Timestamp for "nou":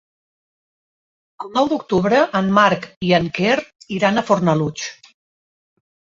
1.57-1.69